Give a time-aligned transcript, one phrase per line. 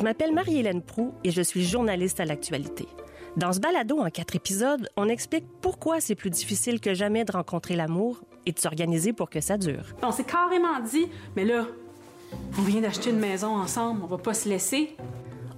[0.00, 2.88] Je m'appelle Marie-Hélène Prou et je suis journaliste à l'actualité.
[3.36, 7.32] Dans ce balado en quatre épisodes, on explique pourquoi c'est plus difficile que jamais de
[7.32, 9.84] rencontrer l'amour et de s'organiser pour que ça dure.
[10.02, 11.66] On s'est carrément dit, mais là,
[12.58, 14.96] on vient d'acheter une maison ensemble, on va pas se laisser.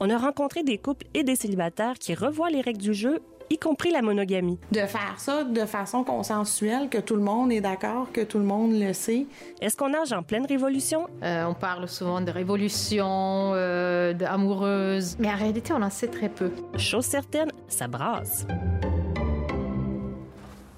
[0.00, 3.20] On a rencontré des couples et des célibataires qui revoient les règles du jeu
[3.52, 4.58] y compris la monogamie.
[4.70, 8.44] De faire ça de façon consensuelle, que tout le monde est d'accord, que tout le
[8.44, 9.26] monde le sait.
[9.60, 11.06] Est-ce qu'on nage en pleine révolution?
[11.22, 16.28] Euh, on parle souvent de révolution, euh, d'amoureuse, mais en réalité, on en sait très
[16.28, 16.50] peu.
[16.78, 18.46] Chose certaine, ça brasse.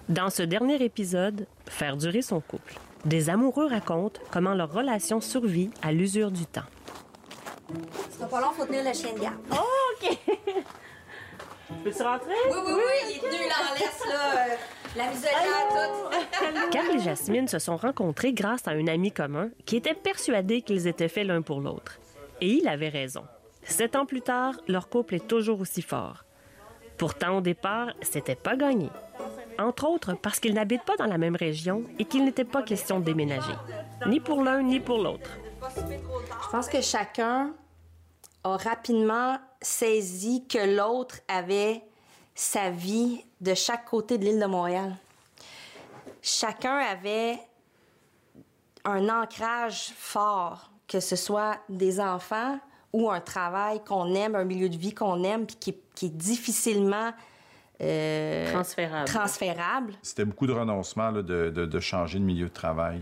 [0.08, 5.70] Dans ce dernier épisode, Faire durer son couple, des amoureux racontent comment leur relation survit
[5.82, 6.68] à l'usure du temps.
[8.10, 9.38] C'est pas long, faut tenir le chien de garde.
[9.50, 9.56] Oh,
[10.02, 10.18] OK!
[11.82, 12.32] Peux-tu rentrer?
[12.50, 14.44] Oui, oui, oui, il est tenu, là, en laisse, là.
[14.44, 14.56] euh,
[14.96, 16.70] la toute.
[16.70, 20.86] Carl et Jasmine se sont rencontrés grâce à un ami commun qui était persuadé qu'ils
[20.86, 21.98] étaient faits l'un pour l'autre.
[22.40, 23.24] Et il avait raison.
[23.64, 26.24] Sept ans plus tard, leur couple est toujours aussi fort.
[26.98, 28.88] Pourtant, au départ, c'était pas gagné.
[29.58, 33.00] Entre autres parce qu'ils n'habitent pas dans la même région et qu'il n'était pas question
[33.00, 33.54] de déménager.
[34.06, 35.30] Ni pour l'un, ni pour l'autre.
[35.76, 37.52] Je pense que chacun
[38.44, 41.82] a rapidement saisi que l'autre avait
[42.34, 44.94] sa vie de chaque côté de l'île de Montréal.
[46.22, 47.38] Chacun avait
[48.84, 52.58] un ancrage fort, que ce soit des enfants
[52.92, 56.06] ou un travail qu'on aime, un milieu de vie qu'on aime, puis qui, est- qui
[56.06, 57.12] est difficilement
[57.80, 59.08] euh, Transférable.
[59.08, 59.94] transférable.
[60.02, 63.00] C'était beaucoup de renoncements là, de, de- de changer de milieu de travail.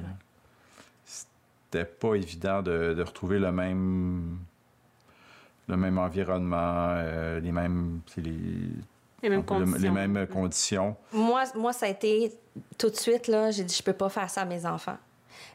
[1.04, 4.38] C'était pas évident de, de retrouver le même
[5.68, 8.32] le même environnement, euh, les mêmes les,
[9.22, 9.78] Les mêmes le- conditions.
[9.80, 10.96] les mêmes conditions.
[11.12, 12.32] Moi, moi, ça a été
[12.78, 14.96] tout de suite, là, j'ai dit, je peux pas faire ça à mes enfants.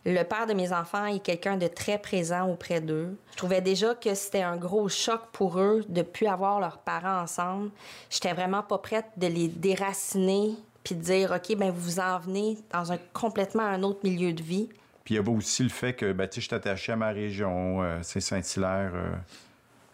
[0.06, 3.16] Le père de mes enfants est quelqu'un de très présent auprès d'eux.
[3.32, 7.22] Je trouvais déjà que c'était un gros choc pour eux de plus avoir leurs parents
[7.22, 7.70] ensemble.
[8.10, 12.20] J'étais vraiment pas prête de les déraciner puis de dire, OK, ben vous vous en
[12.20, 14.70] venez dans un complètement un autre milieu de vie.
[15.04, 16.96] Puis il y a aussi le fait que ben, tu sais, je suis attaché à
[16.96, 18.92] ma région, euh, c'est Saint-Hilaire.
[18.96, 19.12] euh,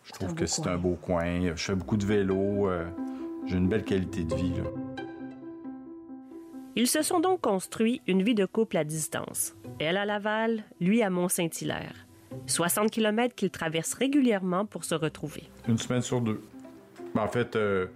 [0.04, 1.56] je trouve que c'est un beau coin.
[1.56, 2.68] Je fais beaucoup de vélo.
[2.70, 2.86] euh,
[3.46, 4.54] j'ai une belle qualité de vie.
[4.56, 4.64] là.
[6.76, 9.56] Ils se sont donc construits une vie de couple à distance.
[9.80, 12.08] Elle à Laval, lui à Mont-Saint-Hilaire.
[12.48, 15.44] 60 km qu'ils traversent régulièrement pour se retrouver.
[15.68, 16.42] Une semaine sur deux.
[17.16, 17.88] En fait, euh,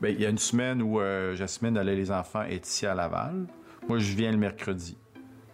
[0.00, 2.94] ben, il y a une semaine où euh, Jasmine allait les enfants est ici à
[2.94, 3.46] Laval.
[3.88, 4.96] Moi, je viens le mercredi.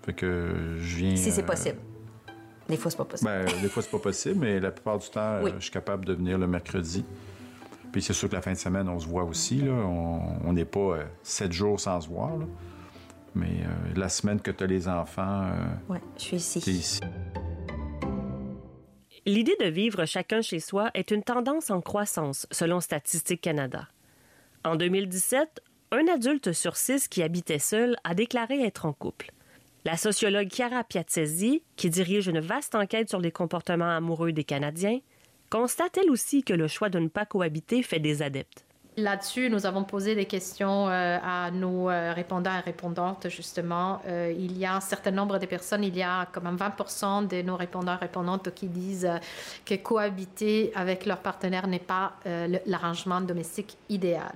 [0.03, 1.17] Fait que je viens.
[1.17, 1.79] Si c'est euh, possible.
[2.71, 3.31] Des fois, c'est pas possible.
[3.31, 5.51] Ben, des fois, c'est pas possible, mais la plupart du temps, euh, Oui.
[5.59, 7.05] je suis capable de venir le mercredi.
[7.93, 9.57] Puis c'est sûr que la fin de semaine, on se voit aussi.
[9.57, 9.73] Là.
[9.73, 12.37] On on n'est pas euh, sept jours sans se voir.
[12.39, 12.47] là.
[13.35, 16.59] Mais euh, la semaine que tu as les enfants, euh, ouais, je suis ici.
[16.71, 17.01] ici.
[19.27, 23.87] L'idée de vivre chacun chez soi est une tendance en croissance, selon Statistique Canada.
[24.65, 25.61] En 2017,
[25.93, 29.31] un adulte sur six qui habitait seul a déclaré être en couple.
[29.87, 34.99] La sociologue Chiara Piazzesi, qui dirige une vaste enquête sur les comportements amoureux des Canadiens,
[35.49, 38.67] constate elle aussi que le choix de ne pas cohabiter fait des adeptes.
[38.99, 44.03] Là-dessus, nous avons posé des questions euh, à nos euh, répondants et répondantes, justement.
[44.07, 47.27] Euh, il y a un certain nombre de personnes, il y a quand même 20
[47.29, 49.09] de nos répondants et répondantes qui disent
[49.65, 52.15] que cohabiter avec leur partenaire n'est pas
[52.67, 54.35] l'arrangement domestique idéal.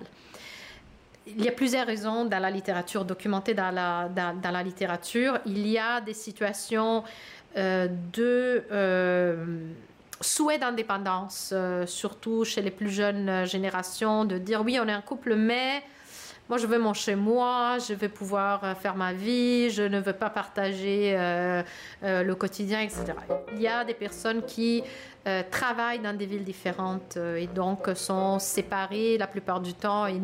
[1.27, 5.39] Il y a plusieurs raisons dans la littérature, documentées dans la, dans, la littérature.
[5.47, 7.03] Il y a des situations
[7.57, 9.47] euh, de euh,
[10.21, 15.01] souhait d'indépendance, euh, surtout chez les plus jeunes générations, de dire oui, on est un
[15.01, 15.83] couple, mais
[16.49, 19.99] moi, je veux mon chez moi, je veux pouvoir euh, faire ma vie, je ne
[19.99, 21.63] veux pas partager euh,
[22.03, 23.05] euh, le quotidien, etc.
[23.55, 24.83] Il y a des personnes qui
[25.51, 30.21] travaillent dans des villes différentes et donc sont séparées la plupart du temps et,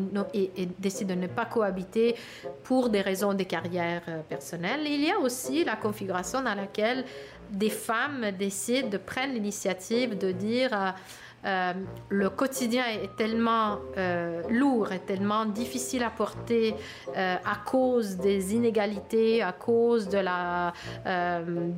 [0.77, 2.15] décident de ne pas cohabiter
[2.63, 4.81] pour des raisons de carrière personnelle.
[4.85, 7.03] Il y a aussi la configuration dans laquelle
[7.49, 10.93] des femmes décident de prendre l'initiative de dire
[11.43, 11.73] euh,
[12.09, 16.75] le quotidien est tellement euh, lourd et tellement difficile à porter
[17.17, 20.73] euh, à cause des inégalités, à cause de la,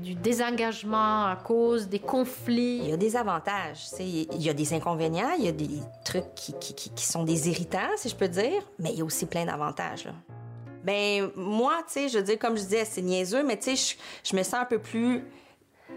[0.02, 2.90] du désengagement, à cause des Il conflits.
[2.90, 3.86] y a des avantages.
[4.00, 5.70] Il y a des inconvénients, il y a des
[6.04, 9.26] trucs qui, qui, sont des irritants, si je peux dire, mais il y a aussi
[9.26, 10.10] plein d'avantages.
[10.84, 13.96] Ben, moi, tu sais, je veux dire, comme je disais, c'est niaiseux, mais tu sais,
[14.24, 15.24] je, je me sens un peu plus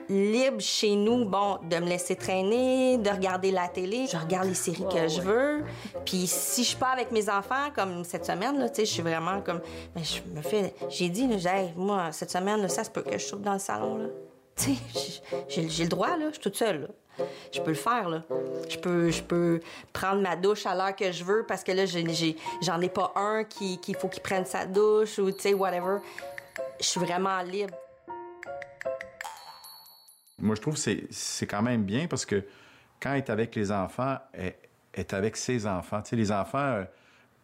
[0.09, 4.07] libre chez nous, bon, de me laisser traîner, de regarder la télé.
[4.07, 5.65] Je regarde les séries que je veux.
[6.05, 8.93] Puis si je suis pas avec mes enfants, comme cette semaine, là, tu sais, je
[8.93, 9.61] suis vraiment comme...
[9.95, 10.75] Ben, je me fais...
[10.89, 13.53] J'ai dit, là, Hey, moi, cette semaine, là, ça se peut que je saute dans
[13.55, 14.07] le salon, là.
[14.57, 17.25] Tu sais, j'ai- le droit, là, je suis toute seule, là.
[17.53, 18.23] Je peux le faire, là.
[18.69, 19.61] Je peux, je peux
[19.93, 23.45] prendre ma douche à l'heure que je veux parce que là, j'en ai, pas un
[23.45, 25.99] qui, qui faut qu'il prenne sa douche ou, tu sais, whatever.
[26.81, 27.75] Je suis vraiment libre.
[30.39, 32.45] Moi, je trouve que c'est- c'est quand même bien parce que
[33.01, 34.55] quand elle est avec les enfants, elle
[34.95, 36.03] est avec ses enfants.
[36.03, 36.85] Tu sais, les enfants, euh,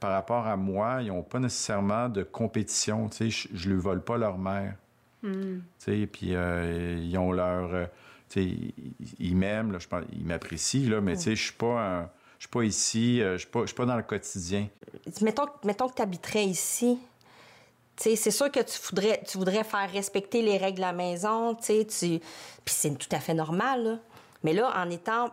[0.00, 3.08] par rapport à moi, ils n'ont pas nécessairement de compétition.
[3.08, 4.74] Tu sais, je ne lui vole pas leur mère.
[5.78, 7.72] Tu sais, puis euh, ils ont leur...
[7.72, 7.86] euh,
[8.28, 8.56] tu sais,
[9.20, 12.00] ils- m'aiment, je pense, ils m'apprécient, là, mais tu sais, je suis pas...
[12.00, 14.66] un- je suis pas ici, je suis pas, je suis pas dans le quotidien.
[15.20, 16.98] Mettons, mettons que tu habiterais ici.
[17.96, 21.84] C'est sûr que tu voudrais, tu voudrais faire respecter les règles de la maison, tu.
[21.84, 22.20] Puis
[22.66, 23.98] c'est tout à fait normal, là.
[24.44, 25.28] Mais là, en étant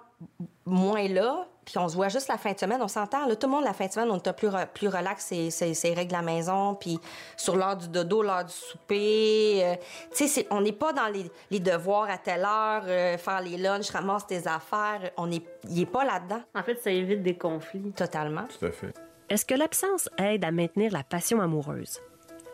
[0.65, 3.47] moins là, puis on se voit juste la fin de semaine, on s'entend, là, tout
[3.47, 5.73] le monde, la fin de semaine, on est un plus, re- plus relax, c'est c'est-
[5.73, 6.99] c'est règles de la maison, puis
[7.37, 9.61] sur l'heure du dodo, l'heure du souper.
[9.65, 9.75] euh,
[10.11, 13.41] tu sais, c'est- on n'est pas dans les, les devoirs à telle heure, euh, faire
[13.41, 15.09] les lunchs, ramasse tes affaires.
[15.17, 17.91] On est, il est pas là-dedans, En fait, ça évite des conflits.
[17.95, 18.45] totalement.
[18.59, 18.93] Tout à fait.
[19.29, 21.99] Est-ce que l'absence aide à maintenir la passion amoureuse?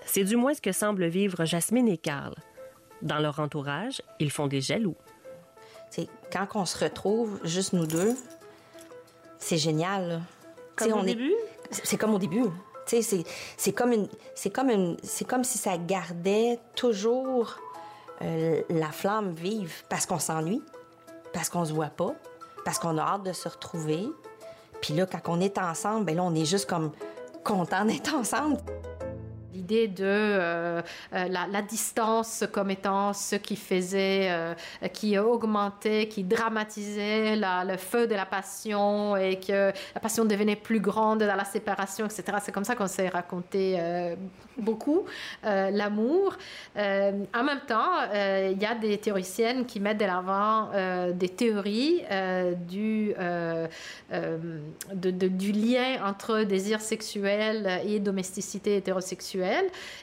[0.05, 2.35] C'est du moins ce que semblent vivre Jasmine et Carl.
[3.01, 4.95] Dans leur entourage, ils font des jaloux.
[5.91, 8.15] Tu sais, quand on se retrouve, juste nous deux,
[9.37, 10.21] c'est génial.
[10.75, 11.33] Comme au on est- début?
[11.71, 12.43] C'est c'est comme au début.
[12.85, 13.23] Tu sais, c'est-
[13.57, 17.57] c'est comme une, c'est comme une, c'est comme si ça gardait toujours
[18.21, 20.61] euh, la flamme vive parce qu'on s'ennuie,
[21.33, 22.15] parce qu'on se voit pas,
[22.63, 24.07] parce qu'on a hâte de se retrouver.
[24.81, 26.91] Puis là, quand on est ensemble, ben là, on est juste comme
[27.43, 28.57] content d'être ensemble.
[29.55, 30.81] L'idée de euh,
[31.13, 34.53] euh, la, distance comme étant ce qui faisait, euh,
[34.91, 40.81] qui augmentait, qui dramatisait le feu de la passion et que la passion devenait plus
[40.81, 42.39] grande dans la séparation, etc.
[42.41, 43.79] C'est comme ça qu'on s'est raconté
[44.57, 45.05] beaucoup
[45.43, 46.37] l'amour.
[46.75, 50.69] En même temps, il y a des théoriciennes qui mettent de l'avant
[51.13, 52.01] des théories
[52.67, 53.15] du,
[54.91, 59.44] du lien entre désir sexuel et domesticité hétérosexuelle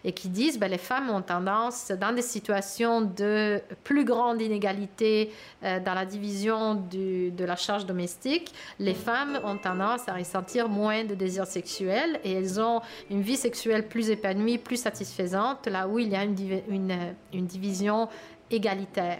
[0.04, 5.30] et qui disent ben, les femmes ont tendance, dans des situations de plus grande inégalité
[5.62, 11.04] euh, dans la division de la charge domestique, les femmes ont tendance à ressentir moins
[11.04, 12.80] de désir sexuel et elles ont
[13.10, 16.36] une vie sexuelle plus épanouie, plus satisfaisante, là où il y a une,
[16.68, 18.08] une, une division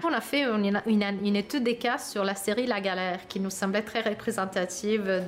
[0.05, 3.83] On a fait une, étude des cas sur la série La Galère qui nous semblait
[3.83, 5.25] très représentative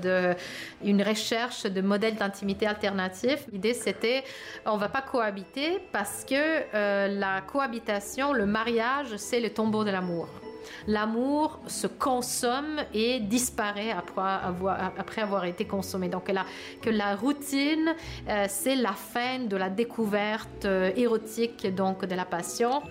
[0.82, 3.46] d'une recherche de modèles d'intimité alternatifs.
[3.52, 4.24] L'idée c'était
[4.66, 9.90] on va pas cohabiter parce que euh, la cohabitation, le mariage, c'est le tombeau de
[9.90, 10.28] l'amour.
[10.86, 16.08] L'amour se consomme et disparaît après avoir, été consommé.
[16.08, 16.44] Donc la,
[16.80, 17.94] que la routine,
[18.28, 22.82] euh, c'est la fin de la découverte euh, érotique donc de la passion.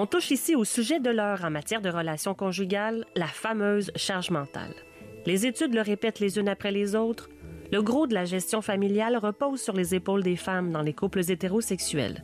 [0.00, 4.30] On touche ici au sujet de l'heure en matière de relations conjugales, la fameuse charge
[4.30, 4.72] mentale.
[5.26, 7.28] Les études le répètent les unes après les autres.
[7.72, 11.28] Le gros de la gestion familiale repose sur les épaules des femmes dans les couples
[11.28, 12.22] hétérosexuels.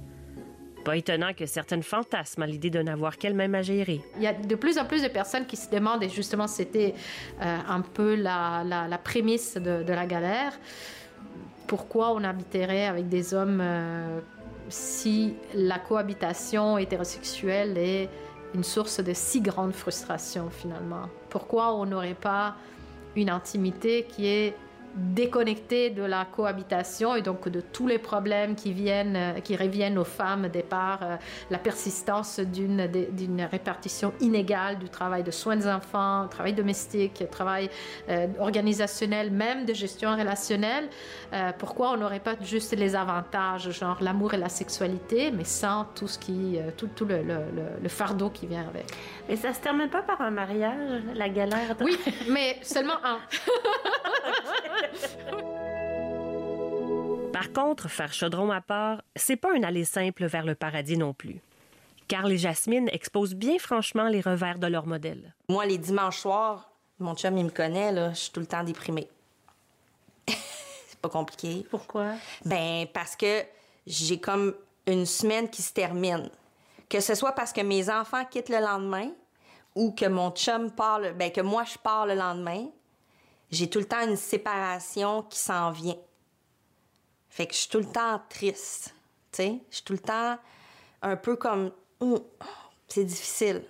[0.85, 4.01] Pas étonnant que certaines fantasment à l'idée de n'avoir qu'elles-mêmes à gérer.
[4.19, 6.95] Il y a de plus en plus de personnes qui se demandent, et justement c'était
[7.43, 10.53] euh, un peu la, prémisse de, de la galère,
[11.67, 14.21] pourquoi on habiterait avec des hommes euh,
[14.69, 18.09] si la cohabitation hétérosexuelle est
[18.55, 21.09] une source de si grande frustration finalement.
[21.29, 22.57] Pourquoi on n'aurait pas
[23.17, 24.57] une intimité qui est
[24.97, 29.99] déconnectée de la cohabitation et donc de tous les problèmes qui viennent, euh, qui reviennent
[29.99, 31.17] aux femmes des par euh,
[31.51, 37.69] la persistance d'une d'une répartition inégale du travail de soins des enfants, travail domestique, travail
[38.09, 40.89] euh, organisationnel, même de gestion relationnelle.
[41.33, 45.85] Euh, pourquoi on n'aurait pas juste les avantages, genre l'amour et la sexualité, mais sans
[45.95, 48.87] tout ce qui, tout, tout le, le- le- le fardeau qui vient avec?
[49.29, 51.75] Mais ça se termine pas par un mariage, la galère?
[51.81, 51.99] Oui,
[52.29, 53.19] mais seulement un.
[57.35, 61.13] Par contre, faire chaudron à part, c'est pas un aller simple vers le paradis non
[61.13, 61.41] plus.
[62.07, 65.35] Carl et Jasmine exposent bien franchement les revers de leur modèle.
[65.49, 68.63] Moi, les dimanches soirs, mon chum, il me connaît, là, je suis tout le temps
[68.63, 69.09] déprimée.
[70.29, 71.67] c'est pas compliqué.
[71.71, 72.13] Pourquoi?
[72.45, 73.43] Ben, parce que
[73.87, 74.55] j'ai comme
[74.87, 76.31] une semaine qui se termine.
[76.89, 79.11] Que ce soit parce que mes enfants quittent le lendemain
[79.75, 82.67] ou que mon chum part, le- ben, que moi, je pars le lendemain,
[83.51, 85.97] j'ai tout le temps une séparation qui s'en vient.
[87.35, 88.95] Fait que je suis tout le temps triste.
[89.33, 90.39] Tu sais, je suis tout le temps
[91.03, 91.73] un peu comme.
[92.01, 92.21] Hum,
[92.87, 93.63] c'est difficile.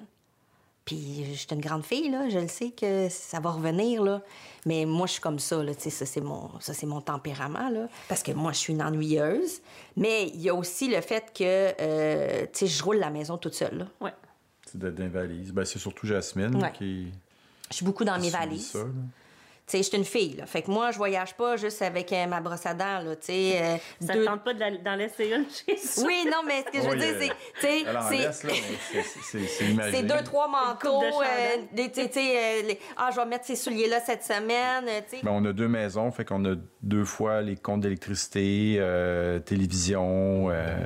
[0.85, 2.29] Puis je suis une grande fille, là.
[2.29, 4.21] Je le sais que ça va revenir, là.
[4.67, 5.75] Mais moi, je suis comme ça, là.
[5.75, 7.89] Tu sais, ça, c'est mon, ça, c'est mon tempérament, là.
[8.07, 9.63] Parce que moi, je suis une ennuyeuse.
[9.97, 13.39] Mais il y a aussi le fait que, euh, tu sais, je roule la maison
[13.39, 13.87] toute seule, là.
[14.03, 14.13] Ouais.
[14.67, 15.53] C'est d'être d'invalise.
[15.53, 16.73] Ben, c'est surtout Jasmine Ouais.
[16.73, 17.11] qui,
[17.71, 18.73] Je suis beaucoup dans mes valises.
[18.73, 18.81] ça,
[19.67, 20.47] sais, je suis une fille, là.
[20.47, 23.17] Fait que moi, je voyage pas juste avec euh, ma brosse à dents, là.
[23.17, 26.05] Tu sais, euh, Ça deux- ne tente pas d'en laisser une chez soi?
[26.07, 28.33] Oui, non, mais ce que je veux Oui, dire, euh, c'est.
[28.33, 29.47] C'est-
[29.91, 33.57] c'est- deux, trois manteaux, de euh, tu sais, euh, les- ah, je vais mettre ces
[33.57, 35.23] souliers-là cette semaine, euh, tu sais.
[35.23, 40.49] Ben, on a deux maisons, fait qu'on a deux fois les comptes d'électricité, euh, télévision,
[40.51, 40.77] euh,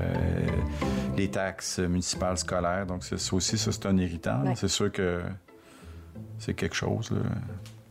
[1.17, 2.87] les taxes municipales scolaires.
[2.87, 4.43] Donc, c'est- ça aussi, ça, c'est un irritant.
[4.45, 4.55] Ouais.
[4.55, 5.21] C'est sûr que
[6.39, 7.19] c'est quelque chose, là.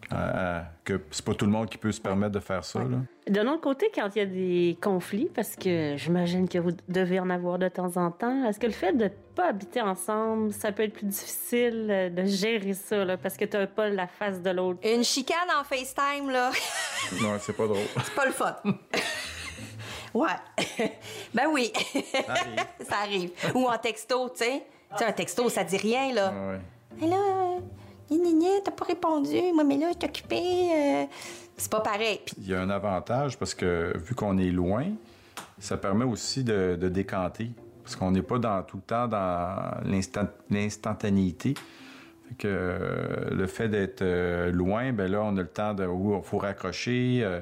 [0.09, 2.79] À- à- que c'est pas tout le monde qui peut se permettre de faire ça,
[2.79, 2.97] là.
[3.27, 7.19] D'un autre côté, quand il y a des conflits, parce que j'imagine que vous devez
[7.19, 10.53] en avoir de temps en temps, est-ce que le fait de ne pas habiter ensemble,
[10.53, 13.89] ça peut être plus difficile euh, de gérer ça, là, parce que tu n'as pas
[13.89, 14.79] la face de l'autre?
[14.83, 16.51] Une chicane en FaceTime, là,
[17.21, 17.79] Non, c'est pas drôle.
[18.03, 18.55] c'est pas le fun.
[20.13, 20.27] ouais.
[21.33, 21.71] ben oui,
[22.27, 22.65] Arrive.
[22.89, 23.31] ça arrive.
[23.55, 24.63] Ou en texto, tu sais.
[24.91, 26.33] Tu sais, un texto, ça dit rien, là.
[26.33, 26.59] Ah ouais.
[27.01, 27.59] Mais là, euh,
[28.15, 29.35] gna, t'as pas répondu.
[29.53, 30.69] Moi, mais là, je suis occupée.
[30.73, 31.05] euh.
[31.57, 32.19] C'est pas pareil.
[32.37, 34.85] Il y a un avantage parce que vu qu'on est loin,
[35.59, 37.49] ça permet aussi de, de décanter.
[37.83, 41.53] Parce qu'on n'est pas dans, tout le temps dans l'instant- l'instantanéité.
[42.29, 45.85] Fait que euh, le fait d'être euh, loin, ben là, on a le temps de.
[45.85, 47.21] où il faut raccrocher.
[47.23, 47.39] euh,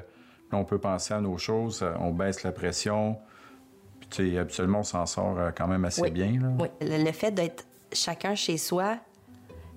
[0.52, 1.84] là, on peut penser à nos choses.
[2.00, 3.16] on baisse la pression.
[4.00, 6.10] Puis, tu sais, habituellement, on s'en sort quand même assez Oui.
[6.10, 6.32] bien.
[6.40, 6.48] Là.
[6.60, 8.96] oui, le, le fait d'être chacun chez soi,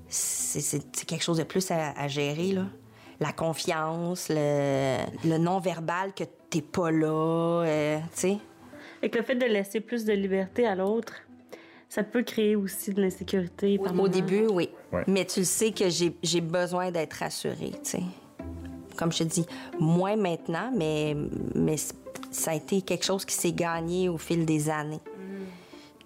[0.09, 2.65] c'est quelque chose de plus à, à gérer, là.
[3.19, 8.37] La confiance, le, le non-verbal que t'es pas là, euh, tu sais.
[9.01, 11.13] Et que le fait de laisser plus de liberté à l'autre,
[11.89, 14.07] ça peut créer aussi de l'insécurité par Au moment.
[14.07, 14.69] début, oui.
[14.93, 15.03] Ouais.
[15.07, 18.03] Mais tu le sais que j'ai besoin d'être rassurée, tu sais.
[18.95, 19.45] Comme je te dis,
[19.79, 21.15] moins maintenant, mais,
[21.55, 21.75] mais
[22.31, 24.99] ça a été quelque chose qui s'est gagné au fil des années.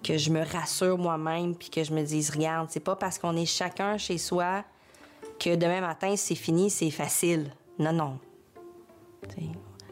[0.04, 3.34] Que je me rassure moi-même, puis que je me dise, regarde, c'est pas parce qu'on
[3.36, 4.62] est chacun chez soi
[5.40, 7.50] que demain matin, c'est fini, c'est facile.
[7.78, 8.18] Non, non.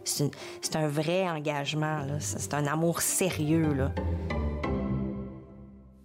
[0.05, 3.93] C'est un vrai engagement, c'est un amour sérieux, là.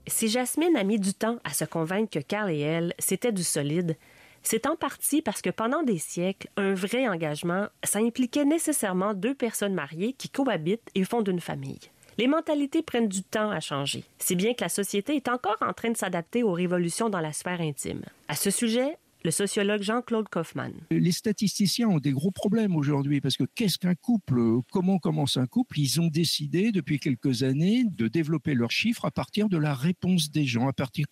[0.07, 3.43] Si Jasmine a mis du temps à se convaincre que Carl et elle, c'était du
[3.43, 3.97] solide,
[4.41, 9.35] c'est en partie parce que pendant des siècles, un vrai engagement, ça impliquait nécessairement deux
[9.35, 11.91] personnes mariées qui cohabitent et fondent une famille.
[12.19, 15.73] Les mentalités prennent du temps à changer, si bien que la société est encore en
[15.73, 18.01] train de s'adapter aux révolutions dans la sphère intime.
[18.27, 20.73] À ce sujet, le sociologue Jean-Claude Kaufmann.
[20.89, 25.45] Les statisticiens ont des gros problèmes aujourd'hui parce que qu'est-ce qu'un couple Comment commence un
[25.47, 25.79] couple?
[25.79, 30.31] Ils ont décidé depuis quelques années de développer leurs chiffres à partir de la réponse
[30.31, 30.67] des gens.
[30.67, 31.05] À partir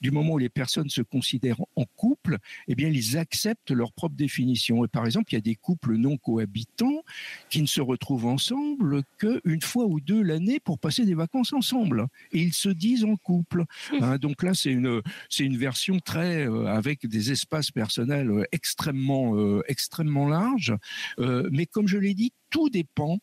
[0.00, 2.19] du moment où les personnes se considèrent en couple,
[2.68, 4.84] eh bien, ils acceptent leur propre définition.
[4.84, 7.02] Et par exemple, il y a des couples non cohabitants
[7.48, 12.06] qui ne se retrouvent ensemble qu'une fois ou deux l'année pour passer des vacances ensemble.
[12.32, 13.64] Et ils se disent en couple.
[14.00, 18.44] Hein, donc là, c'est une, c'est une version très euh, avec des espaces personnels euh,
[18.52, 20.74] extrêmement euh, extrêmement larges.
[21.18, 23.18] Euh, mais comme je l'ai dit, tout dépend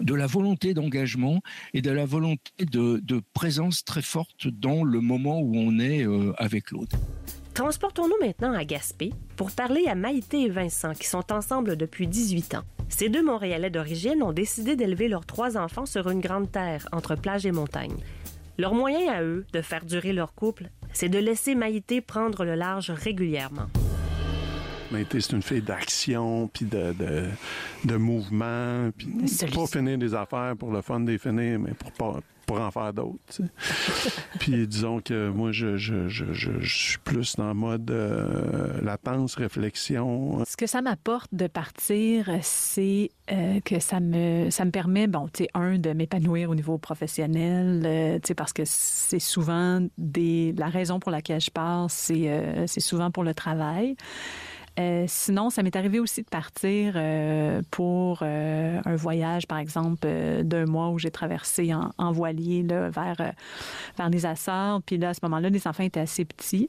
[0.00, 1.40] de la volonté d'engagement
[1.72, 6.04] et de la volonté de, de présence très forte dans le moment où on est
[6.36, 6.96] avec l'autre.
[7.54, 12.56] Transportons-nous maintenant à Gaspé pour parler à Maïté et Vincent qui sont ensemble depuis 18
[12.56, 12.64] ans.
[12.88, 17.14] Ces deux Montréalais d'origine ont décidé d'élever leurs trois enfants sur une grande terre entre
[17.14, 17.94] plage et montagne.
[18.58, 22.56] Leur moyen à eux de faire durer leur couple, c'est de laisser Maïté prendre le
[22.56, 23.66] large régulièrement.
[24.90, 27.28] Maïté, c'est une fille d'action, puis de, de,
[27.84, 29.08] de mouvement, puis
[29.54, 32.92] pas finir des affaires pour le fun des finir, mais pour pas pour en faire
[32.92, 33.18] d'autres.
[34.38, 39.34] puis disons que moi, je, je, je, je, suis plus dans le mode euh, latence,
[39.34, 40.44] réflexion.
[40.44, 45.28] Ce que ça m'apporte de partir, c'est euh, que ça me, ça me permet, bon,
[45.32, 49.86] tu sais, un, de m'épanouir au niveau professionnel, euh, tu sais, parce que c'est souvent
[49.98, 53.96] des, la raison pour laquelle je pars, c'est c'est souvent pour le travail.
[54.78, 60.08] Euh, sinon, ça m'est arrivé aussi de partir euh, pour euh, un voyage, par exemple,
[60.42, 63.34] d'un mois où j'ai traversé en, voilier là, vers,
[63.96, 64.82] vers les Açores.
[64.82, 66.68] Puis là, à ce moment-là, les enfants étaient assez petits.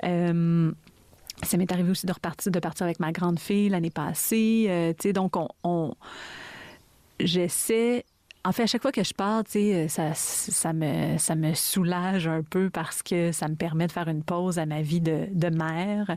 [0.00, 4.94] Ça m'est arrivé aussi de repartir, de partir avec ma grande fille l'année passée.
[4.98, 5.94] Tu sais, donc, on, on-
[7.20, 8.04] j'essaie.
[8.46, 12.26] En fait, à chaque fois que je tu sais, ça, ça, me, ça me soulage
[12.26, 15.28] un peu parce que ça me permet de faire une pause à ma vie de,
[15.30, 16.14] de mère.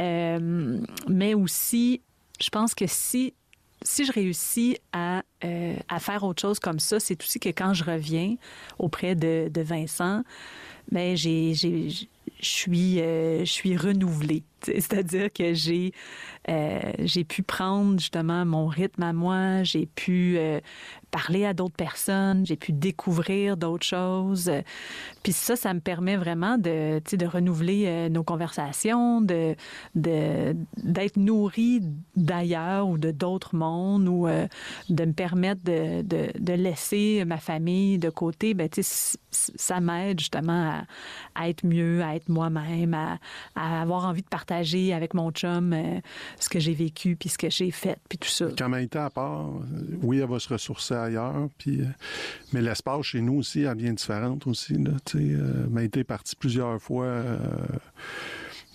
[0.00, 2.00] Euh, mais aussi,
[2.40, 3.34] je pense que si,
[3.82, 7.72] si je réussis à, euh, à faire autre chose comme ça, c'est aussi que quand
[7.72, 8.34] je reviens
[8.80, 10.24] auprès de, de Vincent,
[10.90, 12.08] ben j'ai, j'ai,
[12.40, 14.44] je suis, euh, je suis renouvelée.
[14.62, 15.92] C'est-à-dire que j'ai,
[16.48, 20.60] euh, j'ai pu prendre justement mon rythme à moi, j'ai pu euh,
[21.10, 24.50] parler à d'autres personnes, j'ai pu découvrir d'autres choses.
[25.22, 29.54] Puis ça, ça me permet vraiment de, de renouveler nos conversations, de
[29.94, 31.82] d'être nourri
[32.16, 34.26] d'ailleurs ou de d'autres mondes ou
[34.88, 38.54] de me permettre de, de, de, laisser ma famille de côté.
[38.54, 38.68] Ben,
[39.34, 40.84] ça m'aide justement
[41.34, 43.18] à, être mieux, moi-même, à,
[43.82, 46.00] avoir envie de partager avec mon chum euh,
[46.38, 48.46] ce que j'ai vécu puis ce que j'ai fait puis tout ça.
[48.56, 49.50] Quand Maïté à part,
[50.02, 51.86] oui, elle va se ressourcer ailleurs, puis, euh,
[52.52, 54.74] mais l'espace chez nous aussi est bien différente aussi.
[54.74, 57.38] Là, euh, Maïté est partie plusieurs fois, euh,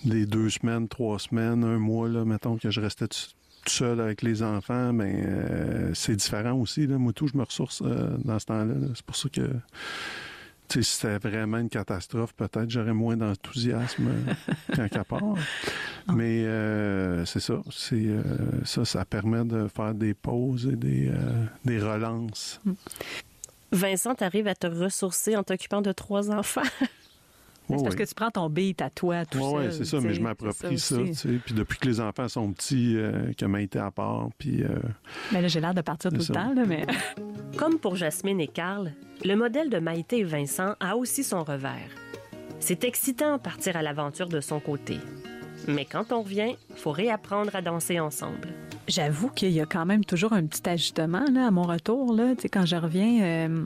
[0.04, 3.18] des deux semaines, trois semaines, un mois, là, mettons que je restais tout
[3.66, 5.26] seul avec les enfants, mais
[5.92, 6.86] c'est différent aussi.
[6.86, 6.96] Là.
[6.96, 8.74] Moi, tout, je me ressource dans ce temps-là.
[8.94, 9.50] c'est pour ça que
[10.70, 14.10] si c'était vraiment une catastrophe, peut-être j'aurais moins d'enthousiasme
[14.74, 15.22] quand qu'à part.
[16.08, 16.12] Ah.
[16.12, 17.60] Mais euh, c'est ça.
[17.70, 18.22] C'est euh,
[18.64, 22.60] ça, ça permet de faire des pauses et des, euh, des relances.
[22.64, 22.72] Mm.
[23.72, 26.62] Vincent, tu arrives à te ressourcer en t'occupant de trois enfants?
[27.78, 30.20] c'est parce que tu prends ton beat à toi, tout Oui, c'est ça, mais je
[30.20, 30.96] m'approprie ça.
[31.44, 34.62] puis depuis que les enfants sont petits, euh, que été à part, puis...
[34.62, 34.68] Euh,
[35.32, 36.86] mais là, j'ai l'air de partir tout le temps, là, mais...
[37.56, 38.92] Comme pour Jasmine et Carl,
[39.24, 41.90] le modèle de Maïté et Vincent a aussi son revers.
[42.58, 44.98] C'est excitant partir à l'aventure de son côté.
[45.66, 48.48] Mais quand on revient, faut réapprendre à danser ensemble.
[48.88, 52.12] J'avoue qu'il y a quand même toujours un petit ajustement là, à mon retour.
[52.12, 52.34] Là.
[52.50, 53.64] quand je reviens, euh,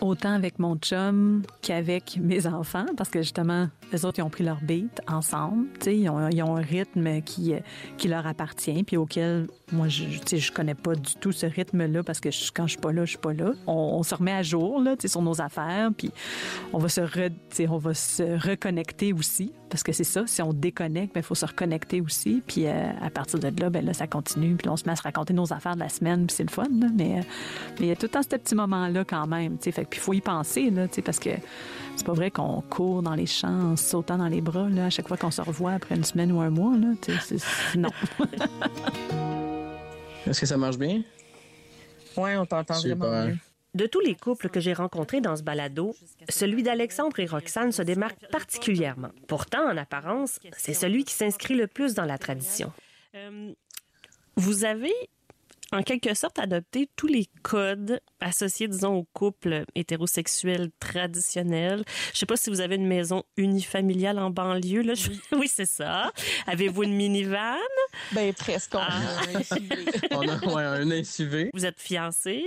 [0.00, 4.44] autant avec mon chum qu'avec mes enfants, parce que justement, les autres, ils ont pris
[4.44, 5.66] leur beat ensemble.
[5.86, 7.54] Ils ont, ils ont un rythme qui,
[7.96, 12.20] qui leur appartient, puis auquel moi, je je connais pas du tout ce rythme-là, parce
[12.20, 13.52] que quand je suis pas là, je suis pas là.
[13.66, 16.10] On, se remet à jour là, sur nos affaires, puis
[16.72, 17.00] on va se,
[17.68, 21.34] on va se reconnecter aussi, parce que c'est ça, si on déconnecte, il ben, faut
[21.34, 24.76] se reconnecter aussi, puis euh, à partir de là, ben là, ça continue, puis on
[24.76, 26.88] se met à se raconter nos affaires de la semaine, puis c'est le fun, là,
[26.94, 27.20] mais,
[27.78, 30.00] mais il y a tout le temps ce petit moment-là quand même, fait, puis il
[30.00, 31.30] faut y penser, là, parce que
[31.96, 34.90] c'est pas vrai qu'on court dans les champs en sautant dans les bras là, à
[34.90, 36.74] chaque fois qu'on se revoit après une semaine ou un mois.
[36.76, 36.88] Là,
[37.76, 37.90] non.
[40.26, 41.02] Est-ce que ça marche bien?
[42.16, 43.36] Oui, on t'entend vraiment bien.
[43.74, 45.94] De tous les couples que j'ai rencontrés dans ce balado,
[46.28, 49.10] celui d'Alexandre et Roxane se démarque particulièrement.
[49.28, 52.72] Pourtant, en apparence, c'est celui qui s'inscrit le plus dans la tradition.
[53.14, 53.52] Euh,
[54.36, 54.92] vous avez
[55.72, 61.84] en quelque sorte adopter tous les codes associés, disons, au couple hétérosexuel traditionnel.
[62.12, 64.94] Je sais pas si vous avez une maison unifamiliale en banlieue, là.
[65.32, 66.12] Oui, c'est ça.
[66.46, 67.56] Avez-vous une minivan?
[68.12, 68.74] Ben, presque.
[68.74, 69.74] On a un SUV.
[70.46, 71.50] on a un SUV.
[71.54, 72.44] Vous êtes fiancé?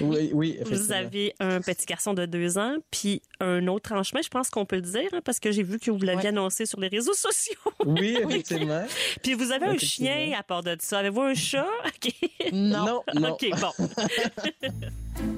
[0.00, 4.20] Oui, oui, Vous avez un petit garçon de deux ans, puis un autre en chemin,
[4.22, 6.66] je pense qu'on peut le dire, hein, parce que j'ai vu que vous l'aviez annoncé
[6.66, 7.54] sur les réseaux sociaux.
[7.84, 8.84] Oui, effectivement.
[9.22, 10.98] puis vous avez un chien à part de ça.
[10.98, 11.66] Avez-vous un chat?
[12.52, 13.02] Non.
[13.14, 13.30] non.
[13.30, 13.86] OK, bon.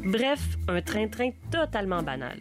[0.11, 2.39] Bref, un train-train totalement banal.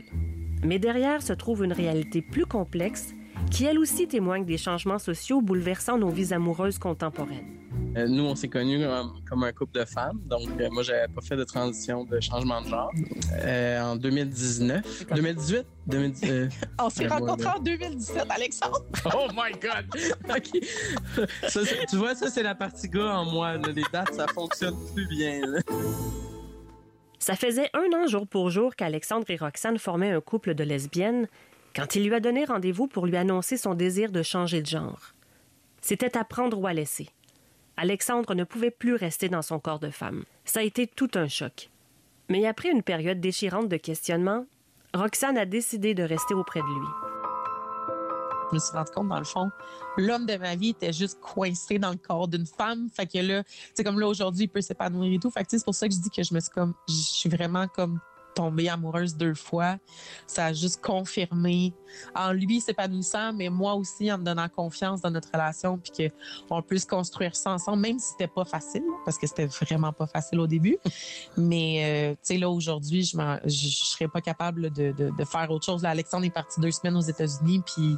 [0.63, 3.13] Mais derrière se trouve une réalité plus complexe
[3.49, 7.61] qui elle aussi témoigne des changements sociaux bouleversant nos vies amoureuses contemporaines.
[7.97, 8.85] Euh, nous, on s'est connus
[9.27, 12.61] comme, un couple de femmes, donc euh, moi, j'avais pas fait de transition de changement
[12.61, 12.91] de genre.
[13.33, 16.49] Euh, en 2019, 2018, 2018
[16.81, 18.85] on s'est rencontrés en 2017, Alexandre.
[19.13, 20.41] oh my God!
[21.89, 23.57] tu vois, ça, c'est la partie gars en moi.
[23.57, 25.41] Les dates, ça fonctionne plus bien.
[27.19, 31.27] Ça faisait un an jour pour jour qu'Alexandre et Roxane formaient un couple de lesbiennes
[31.75, 35.13] quand il lui a donné rendez-vous pour lui annoncer son désir de changer de genre.
[35.81, 37.09] C'était à prendre ou à laisser.
[37.77, 40.25] Alexandre ne pouvait plus rester dans son corps de femme.
[40.45, 41.69] Ça a été tout un choc.
[42.29, 44.45] Mais après une période déchirante de questionnement,
[44.93, 46.87] Roxane a décidé de rester auprès de lui.
[48.49, 49.49] Je me suis rendu compte, dans le fond,
[49.97, 52.89] l'homme de ma vie était juste coincé dans le corps d'une femme.
[52.93, 55.31] Fait que là, c'est comme là, aujourd'hui, il peut s'épanouir et tout.
[55.31, 57.29] Fait que c'est pour ça que je dis que je me suis comme, je suis
[57.29, 58.01] vraiment comme
[58.33, 59.77] tombée amoureuse deux fois.
[60.27, 61.73] Ça a juste confirmé
[62.15, 66.11] en lui s'épanouissant, mais moi aussi en me donnant confiance dans notre relation, puis
[66.47, 70.07] qu'on puisse construire ça ensemble, même si c'était pas facile, parce que c'était vraiment pas
[70.07, 70.77] facile au début.
[71.37, 75.65] mais euh, tu sais là aujourd'hui, je ne serais pas capable de, de, faire autre
[75.65, 75.83] chose.
[75.83, 77.97] Là, Alexandre est parti deux semaines aux États-Unis, puis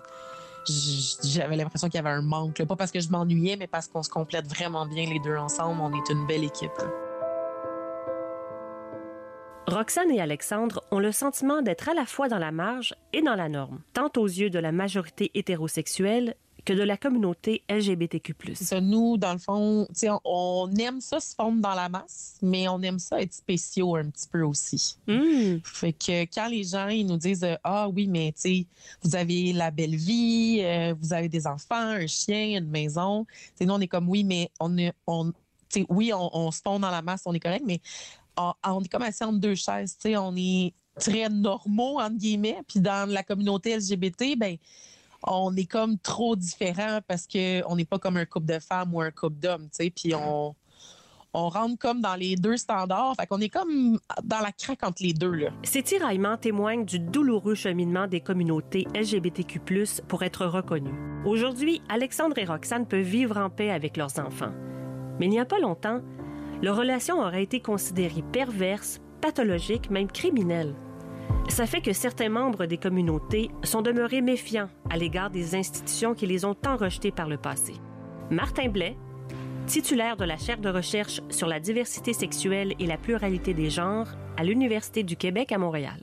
[1.23, 2.63] j'avais l'impression qu'il y avait un manque.
[2.63, 5.81] Pas parce que je m'ennuyais, mais parce qu'on se complète vraiment bien les deux ensemble.
[5.81, 6.71] On est une belle équipe.
[9.67, 13.35] Roxane et Alexandre ont le sentiment d'être à la fois dans la marge et dans
[13.35, 18.35] la norme, tant aux yeux de la majorité hétérosexuelle que de la communauté LGBTQ+.
[18.55, 19.87] Ça, nous, dans le fond,
[20.23, 24.09] on, aime ça se fondre dans la masse, mais on aime ça être spéciaux un
[24.09, 24.97] petit peu aussi.
[25.07, 25.57] Hmm.
[25.63, 28.65] Fait que quand les gens ils nous disent ah oui mais tu sais
[29.01, 33.25] vous avez la belle vie, euh, vous avez des enfants, un chien, une maison,
[33.59, 34.75] nous on est comme oui mais on,
[35.07, 35.33] on
[35.89, 37.81] oui on, on se fond dans la masse, on est correct, mais
[38.37, 39.97] on, est comme assis entre deux chaises.
[39.97, 42.61] Tu sais, on est très normaux, entre guillemets.
[42.67, 44.57] Puis dans la communauté LGBT, ben
[45.25, 49.01] on est comme trop différents parce qu'on n'est pas comme un couple de femmes ou
[49.01, 49.89] un couple d'hommes, tu sais.
[49.89, 50.53] Puis on,
[51.33, 53.15] on rentre comme dans les deux standards.
[53.19, 55.31] Fait qu'on est comme dans la craque entre les deux.
[55.31, 55.49] Là.
[55.63, 59.61] Ces tiraillements témoignent du douloureux cheminement des communautés LGBTQ,
[60.07, 60.93] pour être reconnus.
[61.25, 64.51] Aujourd'hui, Alexandre et Roxane peuvent vivre en paix avec leurs enfants.
[65.19, 66.01] Mais il n'y a pas longtemps,
[66.63, 70.73] leur relation aurait été considérée perverse, pathologique, même criminelle.
[71.49, 76.25] Ça fait que certains membres des communautés sont demeurés méfiants à l'égard des institutions qui
[76.25, 77.73] les ont tant rejetées par le passé.
[78.29, 78.95] Martin Blais,
[79.67, 84.07] titulaire de la chaire de recherche sur la diversité sexuelle et la pluralité des genres
[84.37, 86.01] à l'Université du Québec à Montréal.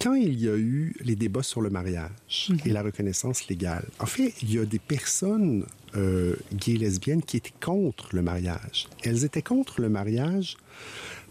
[0.00, 2.58] Quand il y a eu les débats sur le mariage mhm.
[2.64, 7.36] et la reconnaissance légale, en fait, il y a des personnes euh, gays lesbiennes qui
[7.36, 8.88] étaient contre le mariage.
[9.04, 10.56] Elles étaient contre le mariage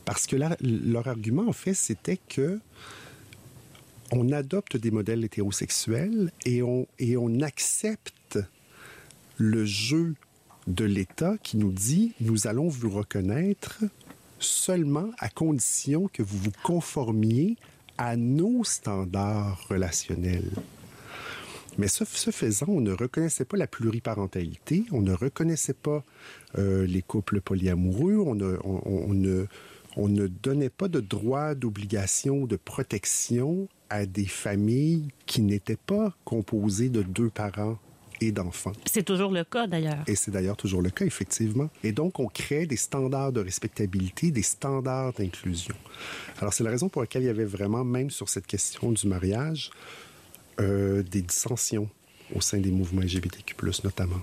[0.05, 2.59] parce que leur argument, en fait, c'était que
[4.11, 8.39] on adopte des modèles hétérosexuels et on, et on accepte
[9.37, 10.13] le jeu
[10.67, 13.83] de l'État qui nous dit nous allons vous reconnaître
[14.39, 17.57] seulement à condition que vous vous conformiez
[17.99, 20.51] à nos standards relationnels.
[21.77, 26.03] Mais ce, faisant, on ne reconnaissait pas la pluriparentalité, on ne reconnaissait pas
[26.57, 29.45] euh, les couples polyamoureux, on ne, on, ne,
[29.97, 36.15] on ne donnait pas de droits, d'obligations, de protection à des familles qui n'étaient pas
[36.23, 37.77] composées de deux parents
[38.21, 38.73] et d'enfants.
[38.85, 40.03] C'est toujours le cas d'ailleurs.
[40.07, 41.69] Et c'est d'ailleurs toujours le cas, effectivement.
[41.83, 45.75] Et donc, on crée des standards de respectabilité, des standards d'inclusion.
[46.39, 49.07] Alors, c'est la raison pour laquelle il y avait vraiment, même sur cette question du
[49.07, 49.71] mariage,
[50.59, 51.89] euh, des dissensions
[52.35, 54.21] au sein des mouvements LGBTQ, notamment.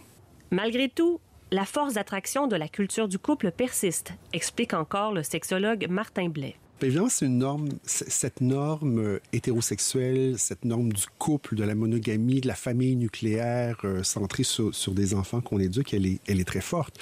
[0.50, 5.86] Malgré tout, la force d'attraction de la culture du couple persiste, explique encore le sexologue
[5.88, 6.56] Martin Blais.
[6.82, 12.42] Évidemment, c'est une norme, cette norme euh, hétérosexuelle, cette norme du couple, de la monogamie,
[12.42, 16.60] de la famille nucléaire euh, centrée sur, des enfants qu'on éduque, elle est, est très
[16.60, 16.98] forte.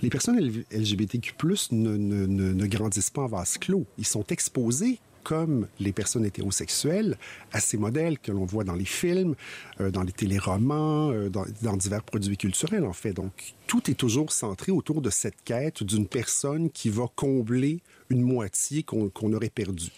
[0.00, 0.38] Les personnes
[0.70, 1.34] LGBTQ+,
[1.72, 3.84] ne, ne, ne grandissent pas en vase clos.
[3.98, 7.18] Ils sont exposés comme les personnes hétérosexuelles
[7.50, 9.34] à ces modèles que l'on voit dans les films,
[9.80, 13.12] euh, dans les téléromans, euh, dans, divers produits culturels, en fait.
[13.12, 18.22] Donc, tout est toujours centré autour de cette quête d'une personne qui va combler une
[18.22, 19.90] moitié qu'on aurait perdue.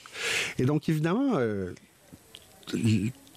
[0.59, 1.75] Et donc, évidemment, euh,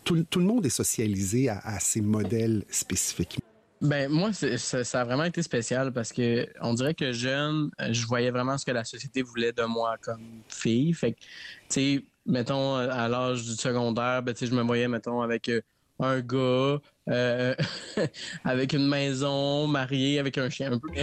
[0.06, 3.40] tout, tout, le monde est socialisé à, à ces modèles spécifiques.
[3.82, 8.06] Ben moi, ça, a vraiment été spécial parce que on dirait que jeune, euh, je
[8.06, 10.94] voyais vraiment ce que la société voulait de moi comme fille.
[10.94, 11.26] Fait que, tu
[11.70, 15.62] sais, mettons, à l'âge du secondaire, ben, tu sais, je me voyais, mettons, avec euh,
[16.02, 17.56] un gars euh,
[18.44, 20.72] avec une maison, marié avec un chien.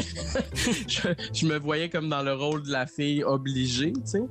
[1.35, 4.23] je, me voyais comme dans le rôle de la fille obligée, tu sais.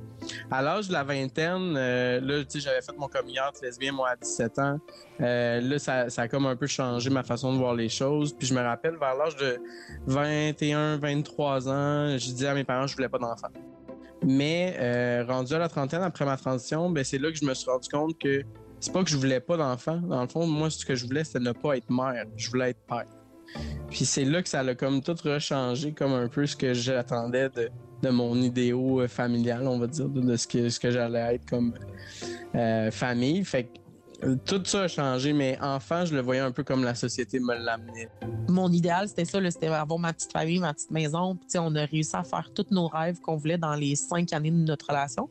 [0.50, 4.10] À l'âge de la vingtaine, euh, là, tu sais, j'avais fait mon coming lesbien, moi,
[4.10, 4.78] à 17 ans.
[5.20, 8.32] Euh, là, ça, ça, a comme un peu changé ma façon de voir les choses.
[8.32, 9.58] Puis je me rappelle, vers l'âge de
[10.06, 13.48] 21, 23 ans, je disais à mes parents que je voulais pas d'enfant.
[14.24, 17.70] Mais rendu à la trentaine, après ma transition, ben, c'est là que je me suis
[17.70, 18.42] rendu compte que
[18.80, 19.96] c'est pas que je voulais pas d'enfant.
[19.96, 22.24] Dans le fond, moi, ce que je voulais, c'était ne pas être mère.
[22.36, 23.06] Je voulais être père.
[23.90, 27.48] Puis c'est là que ça a comme tout rechangé, comme un peu ce que j'attendais
[27.48, 27.70] de,
[28.02, 31.48] de, mon idéal euh, familial, on va dire, de, ce que, ce que j'allais être
[31.48, 31.72] comme
[32.54, 33.44] euh, famille.
[33.44, 36.84] Fait que euh, tout ça a changé, mais enfant, je le voyais un peu comme
[36.84, 38.10] la société me l'amenait.
[38.48, 41.36] Mon idéal, c'était ça, c'était avoir ma petite famille, ma petite maison.
[41.36, 44.50] Puis on a réussi à faire tous nos rêves qu'on voulait dans les cinq années
[44.50, 45.30] de notre relation.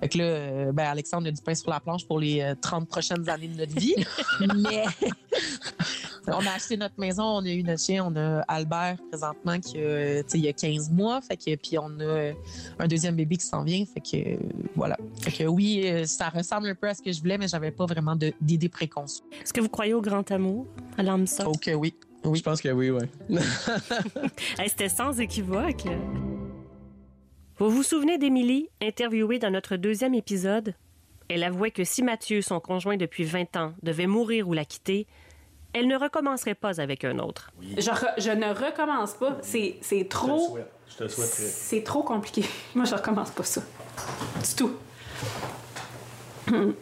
[0.00, 2.82] Fait que là, euh, ben, Alexandre a du pain sur la planche pour les 30
[2.82, 3.94] euh, prochaines années de notre vie.
[4.40, 4.84] Mais
[6.28, 9.78] on a acheté notre maison, on a eu notre chien, on a Albert présentement qui
[9.78, 11.20] a, il y a 15 mois.
[11.20, 12.32] Fait que, puis on a
[12.78, 13.84] un deuxième bébé qui s'en vient.
[13.86, 14.38] Fait que
[14.76, 14.96] voilà.
[15.20, 17.72] Fait que oui, euh, ça ressemble un peu à ce que je voulais, mais j'avais
[17.72, 19.22] pas vraiment d'idée préconçue.
[19.42, 21.94] Est-ce que vous croyez au grand amour, à l'âme Ok, oui.
[22.24, 22.38] Oui.
[22.38, 23.38] Je pense que oui, oui.
[24.66, 25.84] C'était sans équivoque.
[27.60, 30.74] Vous vous souvenez d'Émilie, interviewée dans notre deuxième épisode?
[31.28, 35.08] Elle avouait que si Mathieu, son conjoint depuis 20 ans, devait mourir ou la quitter,
[35.72, 37.50] elle ne recommencerait pas avec un autre.
[37.60, 39.38] Je, je, ne recommence pas.
[39.42, 40.56] C'est, c'est trop.
[40.86, 41.28] Je te, souhaite.
[41.30, 42.44] C'est trop compliqué.
[42.76, 43.60] Moi, je recommence pas ça.
[43.60, 44.76] Du tout.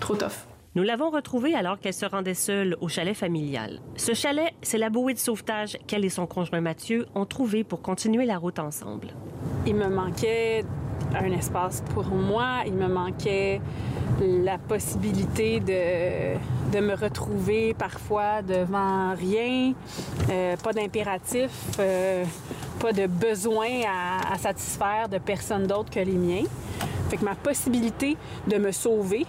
[0.00, 0.46] trop tough.
[0.76, 3.80] Nous l'avons retrouvée alors qu'elle se rendait seule au chalet familial.
[3.96, 7.82] Ce chalet, c'est la bouée de sauvetage qu'elle et son conjoint Mathieu ont trouvé pour
[7.82, 9.08] continuer la route ensemble.
[9.66, 10.64] Il me manquait
[11.12, 13.60] un espace pour moi, il me manquait
[14.20, 19.72] la possibilité de, me retrouver parfois devant rien,
[20.30, 21.50] euh, pas d'impératif.
[21.80, 22.24] Euh,
[22.80, 26.44] pas de besoin à, satisfaire de personne d'autre que les miens.
[27.10, 29.26] Fait que ma possibilité de me sauver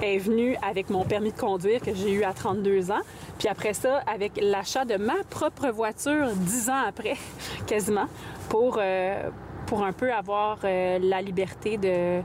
[0.00, 3.02] est venue avec mon permis de conduire que j'ai eu à 32 ans.
[3.38, 7.16] Puis après ça, avec l'achat de ma propre voiture 10 ans après,
[7.66, 8.06] quasiment,
[8.48, 9.28] pour, euh,
[9.66, 12.22] pour un peu avoir euh, la liberté de,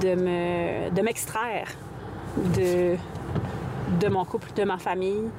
[0.00, 1.66] de, me, de m'extraire
[2.54, 2.94] de,
[3.98, 5.30] de mon couple, de ma famille,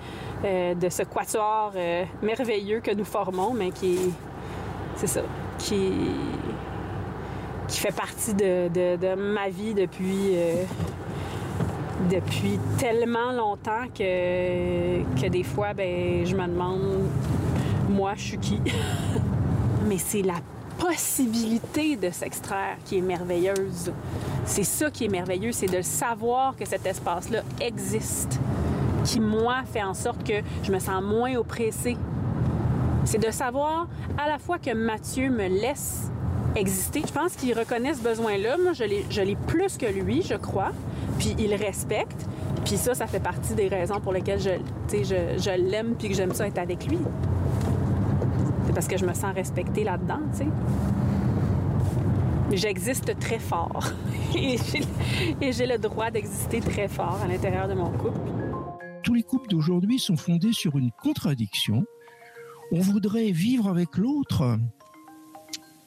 [0.43, 1.71] euh, de ce quatuor
[2.21, 4.09] merveilleux que nous formons, mais qui est,
[4.97, 5.21] c'est ça,
[5.57, 5.93] qui,
[7.69, 10.63] qui fait partie de, ma vie depuis, euh,
[12.09, 17.07] depuis tellement longtemps que, que des fois, ben, je me demande,
[17.89, 18.59] moi, je suis qui?
[19.87, 20.41] Mais c'est la
[20.79, 23.91] possibilité de s'extraire qui est merveilleuse.
[24.45, 28.39] C'est ça qui est merveilleux, c'est de savoir que cet espace-là existe,
[29.05, 31.97] qui, moi, fait en sorte que je me sens moins oppressée.
[33.05, 36.09] C'est de savoir à la fois que Mathieu me laisse
[36.55, 37.01] exister.
[37.05, 38.57] Je pense qu'il reconnaît ce besoin-là.
[38.57, 40.71] Moi, je l'ai plus que lui, je crois.
[41.17, 42.27] Puis il respecte.
[42.65, 44.51] Puis ça, ça fait partie des raisons pour lesquelles je,
[44.91, 46.99] je, je l'aime puis que j'aime ça être avec lui.
[48.65, 50.47] C'est parce que je me sens respectée là-dedans, tu sais.
[52.51, 53.83] J'existe très fort.
[54.35, 58.19] et j'ai le droit d'exister très fort à l'intérieur de mon couple.
[59.03, 61.85] Tous les couples d'aujourd'hui sont fondés sur une contradiction.
[62.71, 64.57] On voudrait vivre avec l'autre,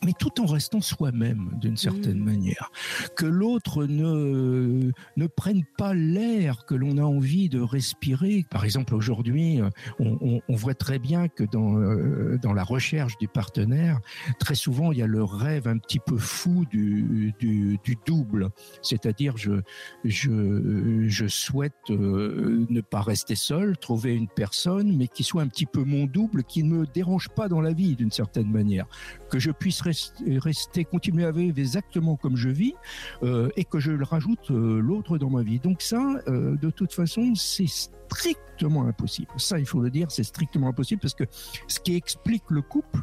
[0.04, 2.24] mais tout en restant soi-même d'une certaine mmh.
[2.24, 2.70] manière.
[3.16, 8.44] Que l'autre ne, ne prenne pas l'air que l'on a envie de respirer.
[8.50, 9.60] Par exemple, aujourd'hui,
[9.98, 14.00] on, on, voit très bien que dans, euh, dans la recherche du partenaire,
[14.38, 18.50] très souvent, il y a le rêve un petit peu fou du, du, du double.
[18.82, 19.62] C'est-à-dire, je,
[20.04, 25.48] je, je souhaite euh, ne pas rester seul, trouver une personne, mais qui soit un
[25.48, 28.86] petit peu mon double, qui ne me dérange pas dans la vie d'une certaine manière.
[29.30, 29.91] Que je puisse rester
[30.38, 32.74] rester, continuer à vivre exactement comme je vis
[33.22, 35.58] euh, et que je rajoute euh, l'autre dans ma vie.
[35.58, 39.28] Donc ça, euh, de toute façon, c'est strictement impossible.
[39.36, 41.24] Ça, il faut le dire, c'est strictement impossible parce que
[41.66, 43.00] ce qui explique le couple,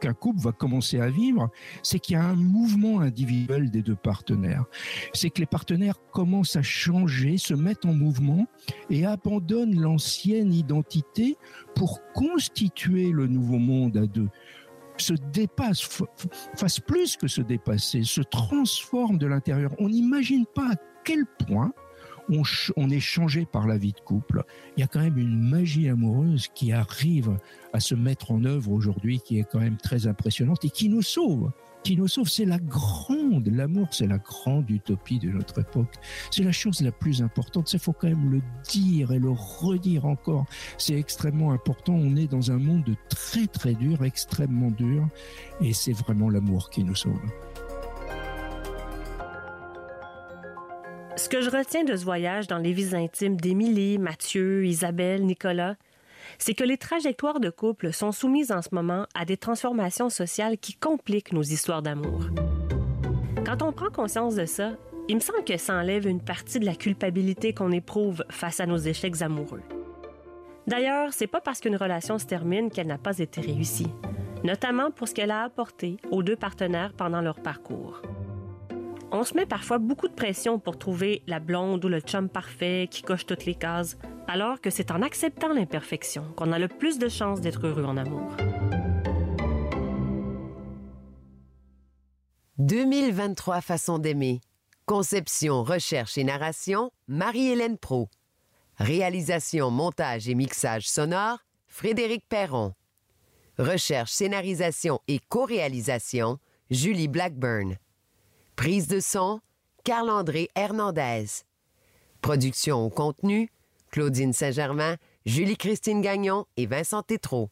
[0.00, 1.50] qu'un couple va commencer à vivre,
[1.82, 4.64] c'est qu'il y a un mouvement individuel des deux partenaires.
[5.12, 8.46] C'est que les partenaires commencent à changer, se mettent en mouvement
[8.90, 11.36] et abandonnent l'ancienne identité
[11.74, 14.28] pour constituer le nouveau monde à deux
[15.02, 16.00] se dépasse,
[16.56, 19.74] fasse plus que se dépasser, se transforme de l'intérieur.
[19.78, 21.72] On n'imagine pas à quel point
[22.30, 22.42] on,
[22.76, 24.44] on, est changé par la vie de couple.
[24.76, 27.36] Il y a quand même une magie amoureuse qui arrive
[27.72, 31.02] à se mettre en œuvre aujourd'hui, qui est quand même très impressionnante et qui nous
[31.02, 31.50] sauve
[31.82, 32.28] qui nous sauve.
[32.28, 35.94] C'est la grande, l'amour, c'est la grande utopie de notre époque.
[36.30, 37.72] C'est la chose la plus importante.
[37.72, 38.40] Il faut quand même le
[38.70, 40.46] dire et le redire encore.
[40.78, 41.94] C'est extrêmement important.
[41.94, 45.06] On est dans un monde très très dur, extrêmement dur,
[45.60, 47.20] et c'est vraiment l'amour qui nous sauve.
[51.16, 55.76] Ce que je retiens de ce voyage dans les vies intimes d'Émilie, Mathieu, Isabelle, Nicolas,
[56.38, 60.58] c'est que les trajectoires de couple sont soumises en ce moment à des transformations sociales
[60.58, 62.26] qui compliquent nos histoires d'amour.
[63.44, 64.72] Quand on prend conscience de ça,
[65.08, 68.66] il me semble que ça enlève une partie de la culpabilité qu'on éprouve face à
[68.66, 69.62] nos échecs amoureux.
[70.66, 73.90] D'ailleurs, c'est pas parce qu'une relation se termine qu'elle n'a pas été réussie,
[74.44, 78.00] notamment pour ce qu'elle a apporté aux deux partenaires pendant leur parcours.
[79.14, 82.88] On se met parfois beaucoup de pression pour trouver la blonde ou le chum parfait
[82.90, 86.98] qui coche toutes les cases, alors que c'est en acceptant l'imperfection qu'on a le plus
[86.98, 88.34] de chances d'être heureux en amour.
[92.56, 94.40] 2023 façons d'aimer.
[94.86, 98.08] Conception, recherche et narration, Marie-Hélène Pro.
[98.78, 102.72] Réalisation, montage et mixage sonore, Frédéric Perron.
[103.58, 106.38] Recherche, scénarisation et co-réalisation,
[106.70, 107.76] Julie Blackburn.
[108.56, 109.40] Prise de son,
[109.82, 111.24] Carl-André Hernandez.
[112.20, 113.50] Production au contenu,
[113.90, 117.50] Claudine Saint-Germain, Julie-Christine Gagnon et Vincent Tétrault.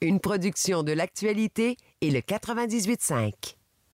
[0.00, 3.56] Une production de l'actualité et le 98.5.